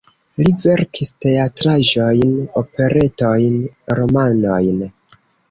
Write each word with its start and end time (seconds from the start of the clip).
Li 0.43 0.51
verkis 0.61 1.11
teatraĵojn, 1.25 2.33
operetojn, 2.63 3.61
romanojn. 4.01 4.83